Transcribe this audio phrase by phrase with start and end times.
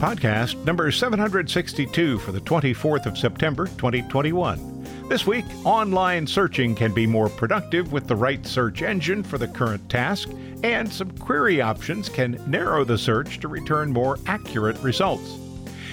[0.00, 5.06] Podcast number 762 for the 24th of September, 2021.
[5.10, 9.46] This week, online searching can be more productive with the right search engine for the
[9.46, 10.30] current task,
[10.62, 15.36] and some query options can narrow the search to return more accurate results.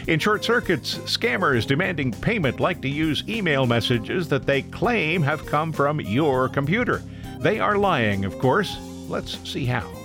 [0.07, 5.45] In short circuits, scammers demanding payment like to use email messages that they claim have
[5.45, 7.03] come from your computer.
[7.39, 8.77] They are lying, of course.
[9.09, 9.96] Let's see how.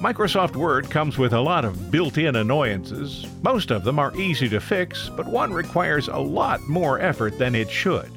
[0.00, 3.26] Microsoft Word comes with a lot of built in annoyances.
[3.42, 7.56] Most of them are easy to fix, but one requires a lot more effort than
[7.56, 8.08] it should.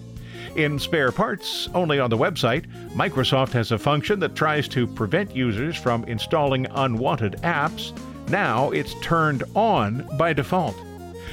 [0.55, 5.36] In spare parts, only on the website, Microsoft has a function that tries to prevent
[5.36, 7.98] users from installing unwanted apps.
[8.30, 10.77] Now it's turned on by default.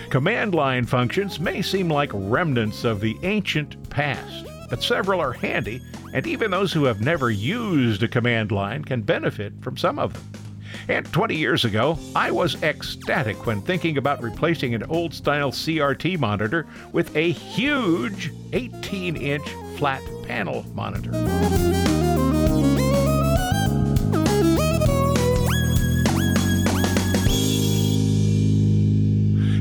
[0.08, 5.82] Command line functions may seem like remnants of the ancient past, but several are handy,
[6.14, 10.14] and even those who have never used a command line can benefit from some of
[10.14, 10.47] them.
[10.88, 16.18] And 20 years ago, I was ecstatic when thinking about replacing an old style CRT
[16.18, 21.10] monitor with a huge 18 inch flat panel monitor.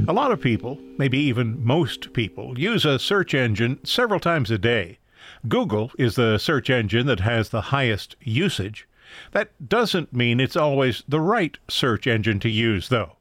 [0.10, 4.58] A lot of people, maybe even most people, use a search engine several times a
[4.58, 5.00] day.
[5.50, 8.88] Google is the search engine that has the highest usage.
[9.32, 13.18] That doesn't mean it's always the right search engine to use, though.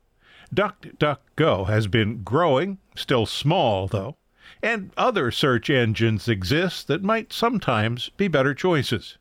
[0.55, 4.17] DuckDuckGo has been growing, still small, though,
[4.63, 9.19] and other search engines exist that might sometimes be better choices.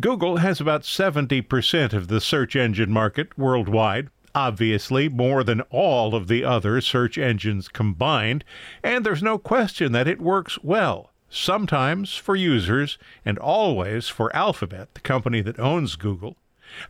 [0.00, 6.28] Google has about 70% of the search engine market worldwide, obviously more than all of
[6.28, 8.44] the other search engines combined,
[8.82, 14.94] and there's no question that it works well sometimes for users, and always for Alphabet,
[14.94, 16.36] the company that owns Google.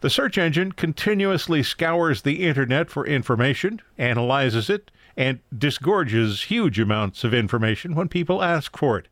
[0.00, 7.24] The search engine continuously scours the internet for information, analyzes it, and disgorges huge amounts
[7.24, 9.08] of information when people ask for it.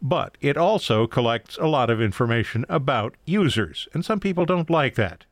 [0.00, 4.94] But it also collects a lot of information about users, and some people don't like
[4.94, 5.24] that.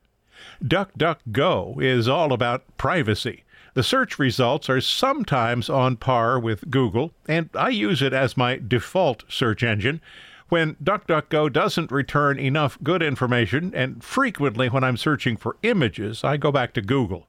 [0.62, 3.44] DuckDuckGo is all about privacy.
[3.76, 8.56] The search results are sometimes on par with Google, and I use it as my
[8.56, 10.00] default search engine.
[10.48, 16.38] When DuckDuckGo doesn't return enough good information, and frequently when I'm searching for images, I
[16.38, 17.28] go back to Google.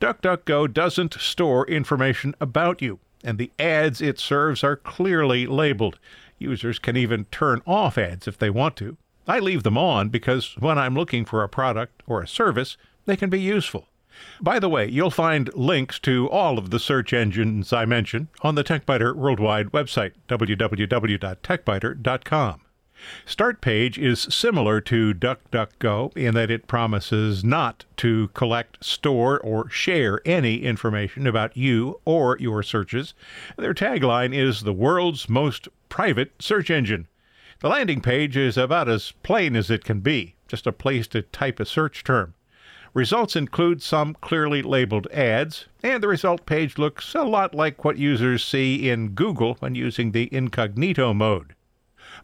[0.00, 6.00] DuckDuckGo doesn't store information about you, and the ads it serves are clearly labeled.
[6.36, 8.96] Users can even turn off ads if they want to.
[9.28, 13.16] I leave them on because when I'm looking for a product or a service, they
[13.16, 13.86] can be useful.
[14.40, 18.54] By the way, you'll find links to all of the search engines I mentioned on
[18.54, 22.60] the TechByter Worldwide website, www.techbyter.com.
[23.26, 29.68] Start page is similar to DuckDuckGo in that it promises not to collect, store, or
[29.68, 33.12] share any information about you or your searches.
[33.58, 37.06] Their tagline is the world's most private search engine.
[37.60, 41.22] The landing page is about as plain as it can be, just a place to
[41.22, 42.34] type a search term.
[42.96, 47.98] Results include some clearly labeled ads, and the result page looks a lot like what
[47.98, 51.54] users see in Google when using the incognito mode.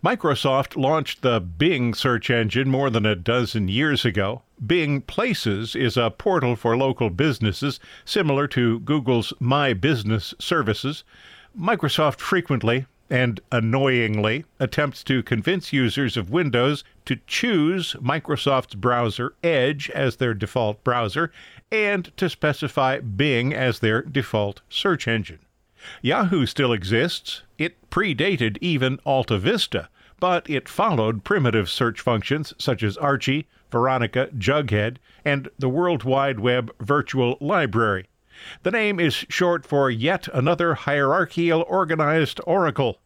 [0.03, 4.41] Microsoft launched the Bing search engine more than a dozen years ago.
[4.67, 11.05] Bing Places is a portal for local businesses similar to Google's My Business services.
[11.55, 19.91] Microsoft frequently and annoyingly attempts to convince users of Windows to choose Microsoft's browser Edge
[19.91, 21.33] as their default browser
[21.71, 25.41] and to specify Bing as their default search engine.
[26.01, 27.43] Yahoo still exists.
[27.59, 29.89] It predated even Alta Vista,
[30.21, 36.39] but it followed primitive search functions such as Archie, Veronica, Jughead, and the World Wide
[36.39, 38.07] Web Virtual Library.
[38.63, 43.01] The name is short for yet another hierarchical organized oracle.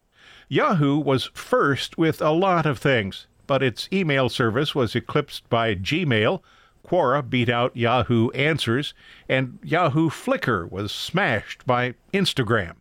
[0.49, 5.75] Yahoo was first with a lot of things, but its email service was eclipsed by
[5.75, 6.43] Gmail.
[6.87, 8.94] Quora beat out Yahoo Answers,
[9.29, 12.77] and Yahoo Flickr was smashed by Instagram.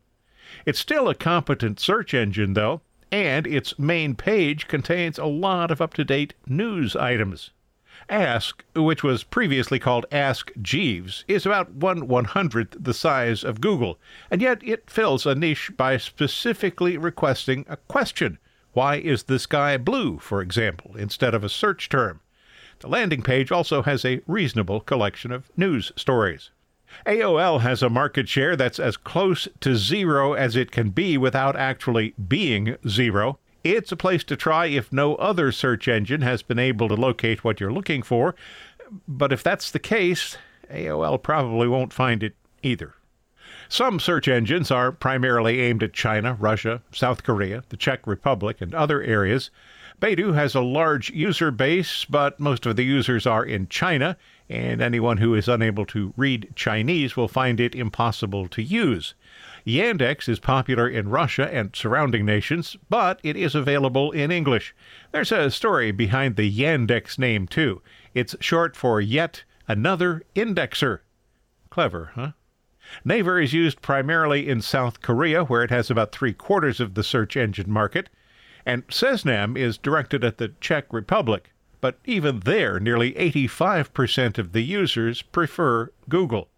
[0.66, 2.81] It's still a competent search engine, though,
[3.12, 7.52] and its main page contains a lot of up to date news items.
[8.10, 13.62] Ask, which was previously called Ask Jeeves, is about one one hundredth the size of
[13.62, 13.98] Google,
[14.30, 18.38] and yet it fills a niche by specifically requesting a question.
[18.74, 22.19] Why is the sky blue, for example, instead of a search term?
[22.80, 26.52] The landing page also has a reasonable collection of news stories.
[27.07, 31.56] AOL has a market share that's as close to zero as it can be without
[31.56, 33.40] actually being zero.
[33.65, 37.44] It's a place to try if no other search engine has been able to locate
[37.44, 38.35] what you're looking for.
[39.07, 40.38] But if that's the case,
[40.71, 42.94] AOL probably won't find it either.
[43.67, 48.75] Some search engines are primarily aimed at China, Russia, South Korea, the Czech Republic, and
[48.75, 49.50] other areas.
[50.00, 54.15] Baidu has a large user base, but most of the users are in China,
[54.47, 59.15] and anyone who is unable to read Chinese will find it impossible to use.
[59.65, 64.75] Yandex is popular in Russia and surrounding nations, but it is available in English.
[65.12, 67.81] There's a story behind the Yandex name, too.
[68.13, 71.00] It's short for Yet Another Indexer.
[71.71, 72.31] Clever, huh?
[73.03, 77.03] Naver is used primarily in South Korea, where it has about three quarters of the
[77.03, 78.09] search engine market,
[78.68, 81.51] and Seznam is directed at the Czech Republic,
[81.81, 86.50] but even there, nearly 85% of the users prefer Google.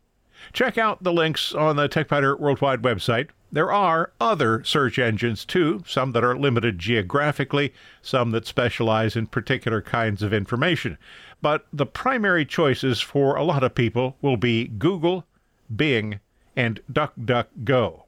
[0.54, 3.30] Check out the links on the TechByter Worldwide website.
[3.52, 9.28] There are other search engines too, some that are limited geographically, some that specialize in
[9.28, 10.98] particular kinds of information.
[11.42, 15.26] But the primary choices for a lot of people will be Google,
[15.74, 16.20] Bing,
[16.56, 18.07] and DuckDuckGo.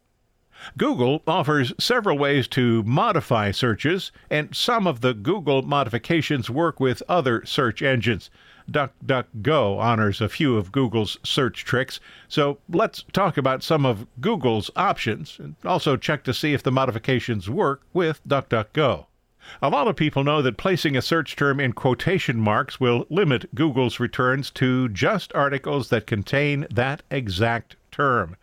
[0.77, 7.01] Google offers several ways to modify searches, and some of the Google modifications work with
[7.07, 8.29] other search engines.
[8.69, 14.69] DuckDuckGo honors a few of Google's search tricks, so let's talk about some of Google's
[14.75, 19.05] options and also check to see if the modifications work with DuckDuckGo.
[19.61, 23.55] A lot of people know that placing a search term in quotation marks will limit
[23.55, 28.35] Google's returns to just articles that contain that exact term.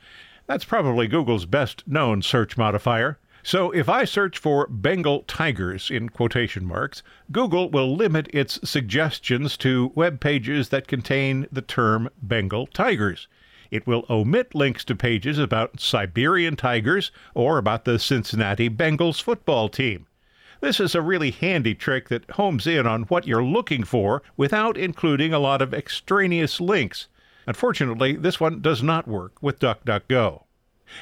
[0.47, 3.19] That's probably Google's best known search modifier.
[3.43, 9.57] So if I search for Bengal tigers in quotation marks, Google will limit its suggestions
[9.59, 13.29] to web pages that contain the term Bengal tigers.
[13.71, 19.69] It will omit links to pages about Siberian tigers or about the Cincinnati Bengals football
[19.69, 20.07] team.
[20.61, 24.77] This is a really handy trick that homes in on what you're looking for without
[24.77, 27.09] including a lot of extraneous links.
[27.47, 30.43] Unfortunately, this one does not work with DuckDuckGo.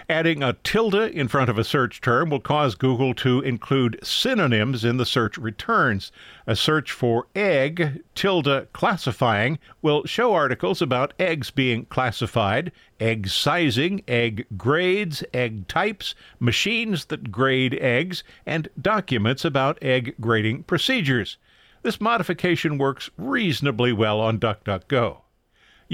[0.08, 4.82] Adding a tilde in front of a search term will cause Google to include synonyms
[4.82, 6.11] in the search returns.
[6.46, 14.02] A search for egg tilde classifying will show articles about eggs being classified, egg sizing,
[14.08, 21.37] egg grades, egg types, machines that grade eggs, and documents about egg grading procedures.
[21.82, 25.23] This modification works reasonably well on DuckDuckGo.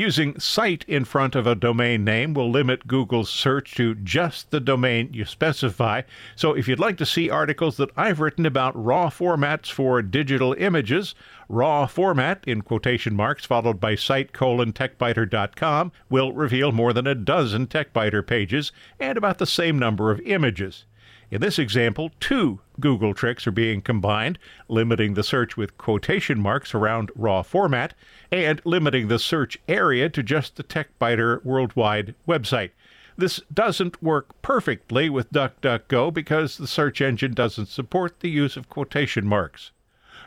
[0.01, 4.59] Using site in front of a domain name will limit Google's search to just the
[4.59, 6.01] domain you specify.
[6.35, 10.55] So if you'd like to see articles that I've written about raw formats for digital
[10.55, 11.15] images,
[11.51, 17.15] raw format in quotation marks followed by site colon techbyter.com will reveal more than a
[17.15, 20.87] dozen techbyter pages and about the same number of images.
[21.31, 24.37] In this example, two Google tricks are being combined,
[24.67, 27.95] limiting the search with quotation marks around raw format
[28.33, 32.71] and limiting the search area to just the TechByter worldwide website.
[33.17, 38.69] This doesn't work perfectly with DuckDuckGo because the search engine doesn't support the use of
[38.69, 39.71] quotation marks.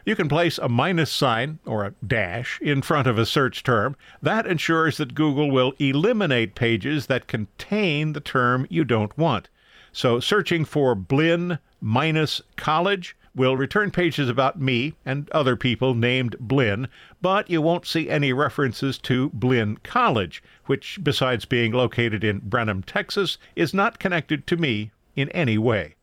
[0.06, 3.98] You can place a minus sign or a dash in front of a search term.
[4.22, 9.50] That ensures that Google will eliminate pages that contain the term you don't want.
[9.94, 16.36] So searching for Blinn minus college will return pages about me and other people named
[16.40, 16.88] Blinn,
[17.22, 22.84] but you won't see any references to Blinn College, which, besides being located in Brenham,
[22.84, 25.96] Texas, is not connected to me in any way.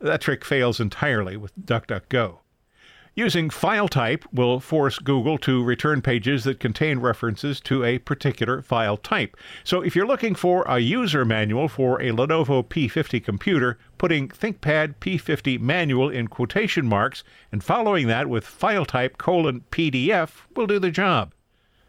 [0.00, 2.38] That trick fails entirely with DuckDuckGo.
[3.14, 8.62] Using file type will force Google to return pages that contain references to a particular
[8.62, 9.36] file type.
[9.64, 14.94] So if you're looking for a user manual for a Lenovo P50 computer, putting ThinkPad
[14.98, 20.78] P50 manual in quotation marks and following that with file type colon PDF will do
[20.78, 21.34] the job.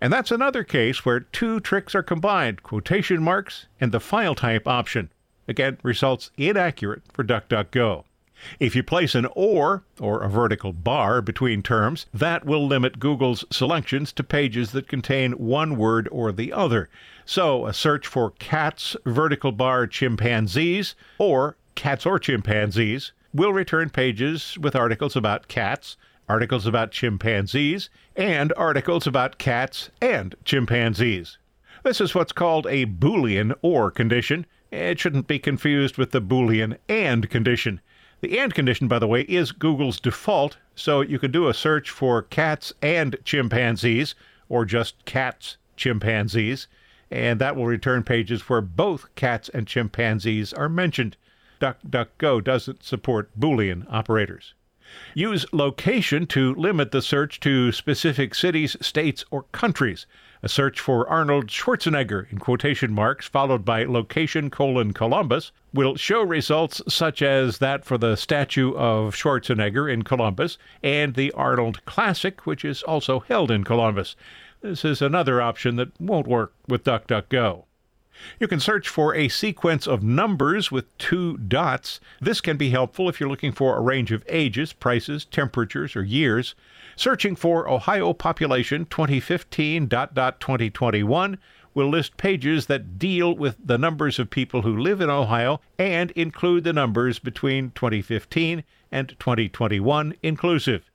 [0.01, 4.68] And that's another case where two tricks are combined quotation marks and the file type
[4.68, 5.10] option.
[5.48, 8.03] Again, results inaccurate for DuckDuckGo.
[8.60, 13.46] If you place an or, or a vertical bar, between terms, that will limit Google's
[13.50, 16.90] selections to pages that contain one word or the other.
[17.26, 24.58] So, a search for cats, vertical bar, chimpanzees, or cats or chimpanzees will return pages
[24.60, 25.98] with articles about cats,
[26.30, 31.38] articles about chimpanzees, and articles about cats and chimpanzees.
[31.84, 34.46] This is what's called a Boolean OR condition.
[34.72, 37.82] It shouldn't be confused with the Boolean AND condition.
[38.24, 41.89] The AND condition, by the way, is Google's default, so you can do a search
[41.89, 44.15] for cats and chimpanzees,
[44.48, 46.70] or just cats chimpanzees,
[47.12, 51.18] and that will return pages where both cats and chimpanzees are mentioned.
[51.60, 54.53] DuckDuckGo doesn't support Boolean operators.
[55.13, 60.06] Use location to limit the search to specific cities, states, or countries.
[60.42, 66.22] A search for Arnold Schwarzenegger in quotation marks followed by location colon Columbus will show
[66.22, 72.46] results such as that for the statue of Schwarzenegger in Columbus and the Arnold Classic,
[72.46, 74.16] which is also held in Columbus.
[74.62, 77.63] This is another option that won't work with DuckDuckGo.
[78.39, 82.00] You can search for a sequence of numbers with two dots.
[82.22, 86.03] This can be helpful if you're looking for a range of ages, prices, temperatures, or
[86.03, 86.55] years.
[86.96, 91.38] Searching for Ohio population 2015 dot dot 2021
[91.74, 96.12] will list pages that deal with the numbers of people who live in Ohio and
[96.12, 100.89] include the numbers between 2015 and 2021 inclusive.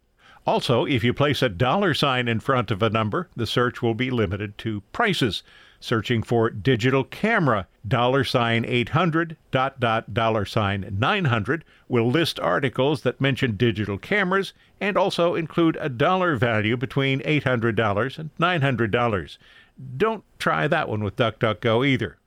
[0.46, 3.94] Also, if you place a dollar sign in front of a number, the search will
[3.94, 5.42] be limited to prices
[5.80, 13.02] searching for digital camera dollar sign 800 dot dot dollar sign 900 will list articles
[13.02, 19.38] that mention digital cameras and also include a dollar value between $800 and $900
[19.96, 22.18] don't try that one with duckduckgo either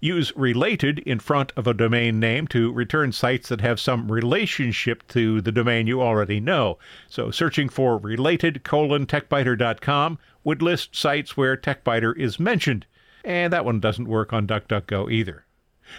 [0.00, 5.06] Use related in front of a domain name to return sites that have some relationship
[5.08, 6.78] to the domain you already know.
[7.08, 12.86] So searching for related colon techbyter.com would list sites where TechByter is mentioned.
[13.24, 15.46] And that one doesn't work on DuckDuckGo either.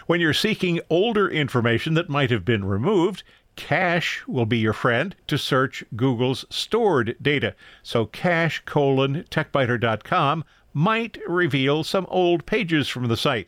[0.07, 3.23] When you're seeking older information that might have been removed,
[3.55, 7.55] cache will be your friend to search Google's stored data.
[7.81, 13.47] So cache colon techbyter.com might reveal some old pages from the site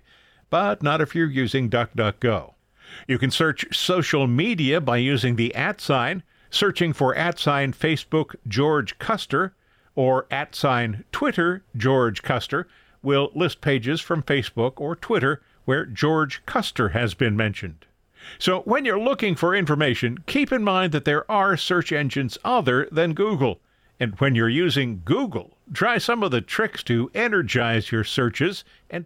[0.49, 2.53] but not if you're using DuckDuckGo.
[3.07, 8.35] You can search social media by using the at sign, searching for at sign Facebook
[8.47, 9.53] George Custer
[9.95, 12.67] or at sign Twitter George Custer
[13.01, 17.85] will list pages from Facebook or Twitter where George Custer has been mentioned.
[18.39, 22.87] So when you're looking for information, keep in mind that there are search engines other
[22.91, 23.59] than Google.
[23.99, 29.05] And when you're using Google, try some of the tricks to energize your searches and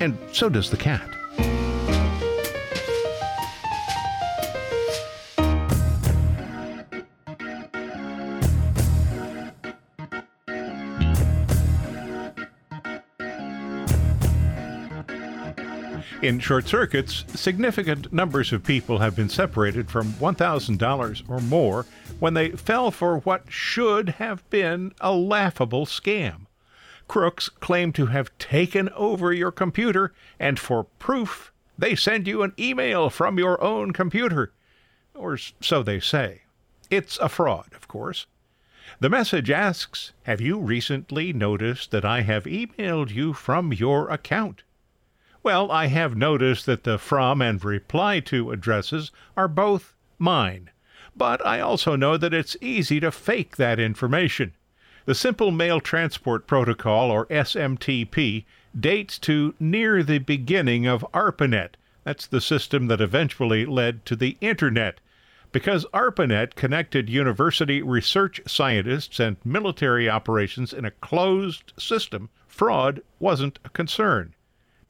[0.00, 1.08] and so does the cat.
[16.22, 21.84] In short circuits, significant numbers of people have been separated from $1,000 or more
[22.20, 26.46] when they fell for what should have been a laughable scam
[27.08, 32.54] crooks claim to have taken over your computer, and for proof, they send you an
[32.58, 34.52] email from your own computer.
[35.14, 36.42] Or so they say.
[36.90, 38.26] It's a fraud, of course.
[39.00, 44.62] The message asks Have you recently noticed that I have emailed you from your account?
[45.42, 50.70] Well, I have noticed that the from and reply to addresses are both mine,
[51.16, 54.52] but I also know that it's easy to fake that information.
[55.04, 58.44] The Simple Mail Transport Protocol, or SMTP,
[58.78, 61.76] dates to near the beginning of ARPANET.
[62.04, 65.00] That's the system that eventually led to the Internet.
[65.50, 73.58] Because ARPANET connected university research scientists and military operations in a closed system, fraud wasn't
[73.64, 74.34] a concern.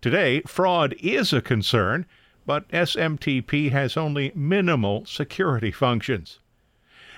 [0.02, 2.04] Today, fraud is a concern,
[2.45, 6.38] but SMTP has only minimal security functions.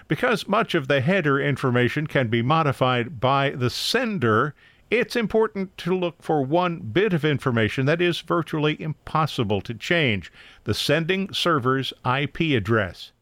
[0.07, 4.55] Because much of the header information can be modified by the sender,
[4.91, 10.31] it's important to look for one bit of information that is virtually impossible to change
[10.65, 13.13] the sending server's IP address.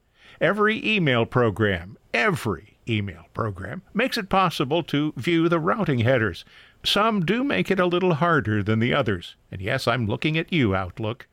[0.41, 6.45] Every email program, every email program, makes it possible to view the routing headers.
[6.83, 9.37] Some do make it a little harder than the others.
[9.53, 11.29] And yes, I'm looking at you, Outlook.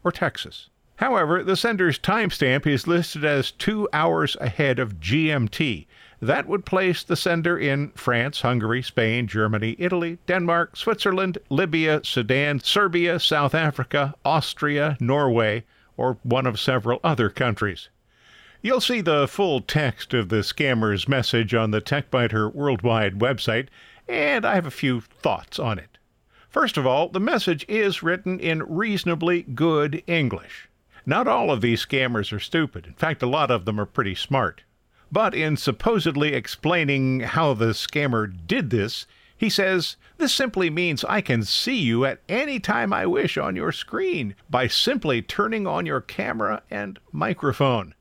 [0.05, 0.71] or Texas.
[0.97, 5.87] However, the sender's timestamp is listed as two hours ahead of GMT.
[6.21, 12.59] That would place the sender in France, Hungary, Spain, Germany, Italy, Denmark, Switzerland, Libya, Sudan,
[12.59, 15.65] Serbia, South Africa, Austria, Norway,
[15.97, 17.89] or one of several other countries.
[18.63, 23.69] You'll see the full text of the scammer's message on the TechByter Worldwide website,
[24.09, 25.99] and I have a few thoughts on it.
[26.49, 30.69] First of all, the message is written in reasonably good English.
[31.07, 32.87] Not all of these scammers are stupid.
[32.87, 34.63] In fact, a lot of them are pretty smart.
[35.11, 39.07] But in supposedly explaining how the scammer did this,
[39.39, 43.57] he says, This simply means I can see you at any time I wish on
[43.57, 47.95] your screen by simply turning on your camera and microphone.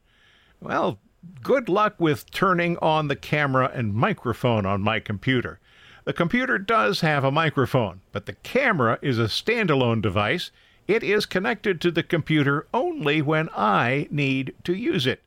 [0.60, 1.00] Well,
[1.44, 5.60] good luck with turning on the camera and microphone on my computer.
[6.06, 10.52] The computer does have a microphone, but the camera is a standalone device.
[10.88, 15.22] It is connected to the computer only when I need to use it.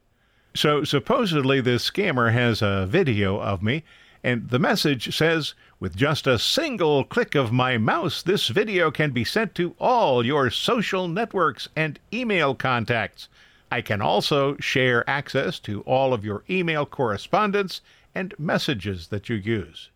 [0.55, 3.85] So supposedly this scammer has a video of me
[4.23, 9.13] and the message says, with just a single click of my mouse, this video can
[9.13, 13.29] be sent to all your social networks and email contacts.
[13.71, 17.81] I can also share access to all of your email correspondence
[18.15, 19.89] and messages that you use.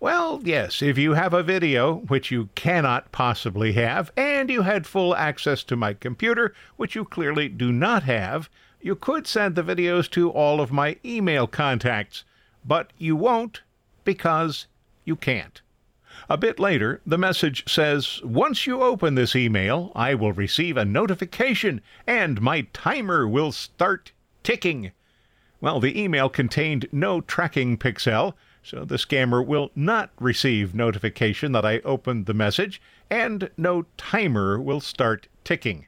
[0.00, 4.86] Well, yes, if you have a video, which you cannot possibly have, and you had
[4.86, 8.50] full access to my computer, which you clearly do not have,
[8.84, 12.22] you could send the videos to all of my email contacts
[12.64, 13.62] but you won't
[14.04, 14.66] because
[15.04, 15.62] you can't.
[16.28, 20.84] A bit later, the message says, Once you open this email, I will receive a
[20.84, 24.92] notification and my timer will start ticking.
[25.62, 31.64] Well, the email contained no tracking pixel, so the scammer will not receive notification that
[31.64, 35.86] I opened the message, and no timer will start ticking.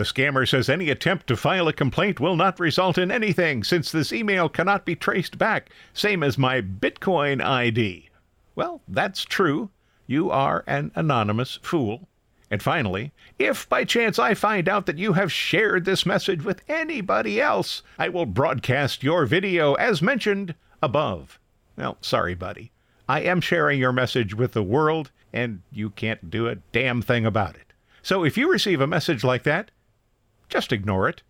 [0.00, 3.92] The scammer says any attempt to file a complaint will not result in anything since
[3.92, 8.08] this email cannot be traced back, same as my Bitcoin ID.
[8.54, 9.68] Well, that's true.
[10.06, 12.08] You are an anonymous fool.
[12.50, 16.62] And finally, if by chance I find out that you have shared this message with
[16.66, 21.38] anybody else, I will broadcast your video as mentioned above.
[21.76, 22.72] Well, sorry, buddy.
[23.06, 27.26] I am sharing your message with the world, and you can't do a damn thing
[27.26, 27.74] about it.
[28.00, 29.70] So if you receive a message like that,
[30.50, 31.22] just ignore it.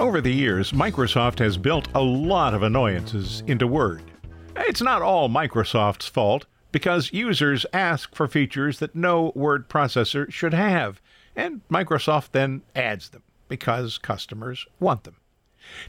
[0.00, 4.02] Over the years, Microsoft has built a lot of annoyances into Word.
[4.56, 10.54] It's not all Microsoft's fault, because users ask for features that no word processor should
[10.54, 11.00] have,
[11.36, 15.16] and Microsoft then adds them because customers want them.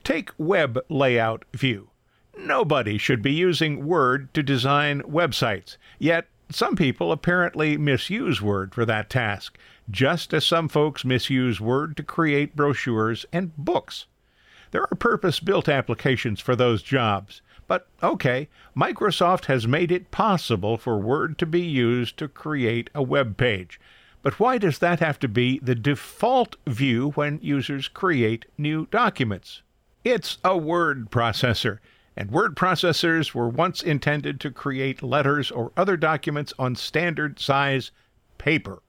[0.04, 1.90] Take Web Layout View.
[2.38, 8.86] Nobody should be using Word to design websites, yet some people apparently misuse Word for
[8.86, 9.58] that task,
[9.90, 14.08] just as some folks misuse Word to create brochures and books.
[14.72, 20.78] There are purpose built applications for those jobs, but okay, Microsoft has made it possible
[20.78, 23.80] for Word to be used to create a web page.
[24.24, 29.62] But why does that have to be the default view when users create new documents?
[30.04, 31.80] It's a word processor
[32.16, 37.92] and word processors were once intended to create letters or other documents on standard size
[38.38, 38.82] paper.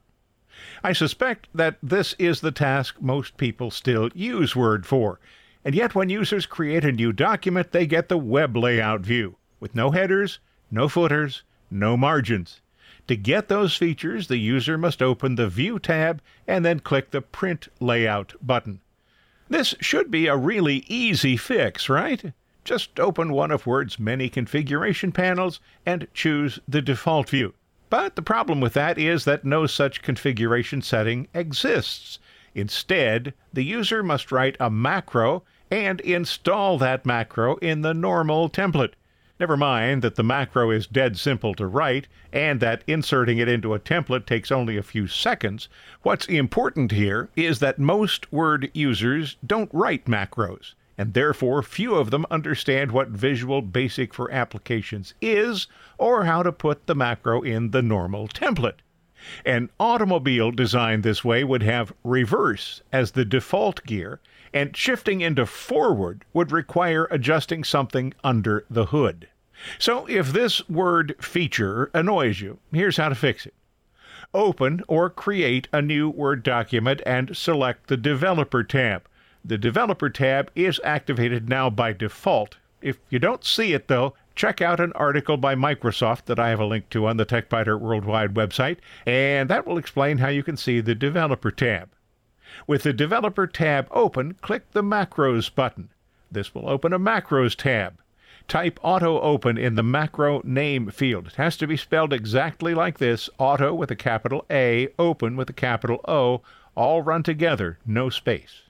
[0.82, 5.18] I suspect that this is the task most people still use Word for,
[5.64, 9.74] and yet when users create a new document, they get the web layout view, with
[9.74, 10.38] no headers,
[10.70, 12.60] no footers, no margins.
[13.08, 17.20] To get those features, the user must open the View tab and then click the
[17.20, 18.80] Print Layout button.
[19.48, 22.32] This should be a really easy fix, right?
[22.64, 27.52] Just open one of Word's many configuration panels and choose the default view.
[27.90, 32.18] But the problem with that is that no such configuration setting exists.
[32.54, 38.94] Instead, the user must write a macro and install that macro in the normal template.
[39.38, 43.74] Never mind that the macro is dead simple to write and that inserting it into
[43.74, 45.68] a template takes only a few seconds.
[46.02, 52.10] What's important here is that most Word users don't write macros, and therefore few of
[52.10, 55.66] them understand what Visual Basic for Applications is
[55.98, 58.78] or how to put the macro in the normal template.
[59.44, 64.20] An automobile designed this way would have reverse as the default gear,
[64.52, 69.28] and shifting into forward would require adjusting something under the hood.
[69.78, 73.54] So if this word feature annoys you, here's how to fix it.
[74.34, 79.06] Open or create a new Word document and select the Developer tab.
[79.46, 82.56] The Developer tab is activated now by default.
[82.80, 86.60] If you don't see it though, check out an article by Microsoft that I have
[86.60, 90.56] a link to on the TechByter Worldwide website, and that will explain how you can
[90.56, 91.90] see the Developer tab.
[92.66, 95.90] With the Developer tab open, click the Macros button.
[96.32, 97.98] This will open a Macros tab.
[98.48, 101.26] Type Auto Open in the macro name field.
[101.26, 105.50] It has to be spelled exactly like this Auto with a capital A, Open with
[105.50, 106.40] a capital O,
[106.74, 108.63] all run together, no space.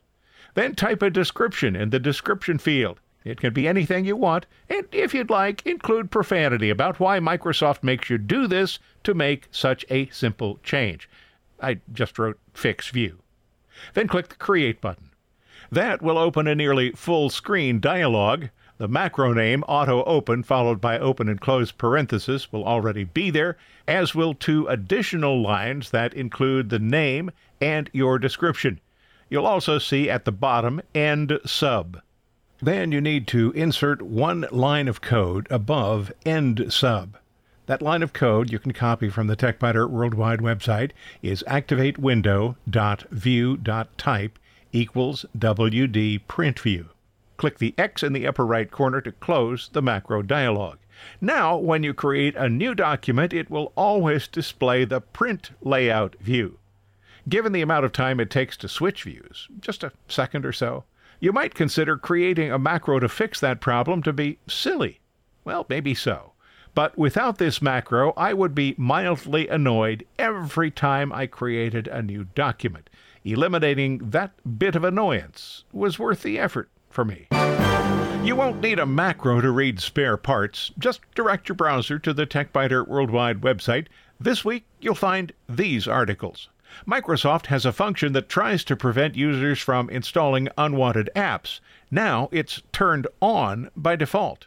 [0.55, 3.01] Then type a description in the description field.
[3.25, 7.83] It can be anything you want, and if you'd like, include profanity about why Microsoft
[7.83, 11.09] makes you do this to make such a simple change.
[11.61, 13.21] I just wrote Fix View.
[13.95, 15.11] Then click the Create button.
[15.73, 18.47] That will open a nearly full screen dialog.
[18.77, 23.57] The macro name auto open followed by open and close parenthesis will already be there,
[23.89, 28.81] as will two additional lines that include the name and your description.
[29.35, 32.01] You'll also see at the bottom end sub.
[32.63, 37.17] Then you need to insert one line of code above end sub.
[37.67, 44.39] That line of code you can copy from the TechByter Worldwide website is activatewindow.view.type
[44.73, 46.91] equals WD print view.
[47.37, 50.79] Click the X in the upper right corner to close the macro dialog.
[51.21, 56.61] Now, when you create a new document, it will always display the print layout view.
[57.29, 60.85] Given the amount of time it takes to switch views, just a second or so,
[61.21, 65.01] you might consider creating a macro to fix that problem to be silly.
[65.43, 66.33] Well, maybe so.
[66.75, 72.25] But without this macro, I would be mildly annoyed every time I created a new
[72.25, 72.91] document.
[73.25, 77.29] Eliminating that bit of annoyance was worth the effort for me.
[78.23, 80.73] You won't need a macro to read spare parts.
[80.79, 83.87] Just direct your browser to the TechByter Worldwide website.
[84.21, 86.49] This week, you'll find these articles.
[86.87, 91.61] Microsoft has a function that tries to prevent users from installing unwanted apps.
[91.91, 94.47] Now it's turned on by default.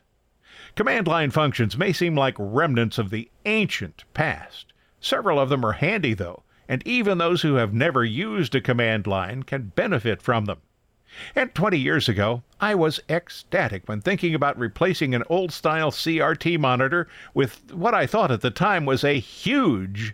[0.75, 4.73] Command line functions may seem like remnants of the ancient past.
[4.99, 9.07] Several of them are handy, though, and even those who have never used a command
[9.07, 10.59] line can benefit from them.
[11.35, 16.59] And 20 years ago, I was ecstatic when thinking about replacing an old style CRT
[16.59, 20.13] monitor with what I thought at the time was a huge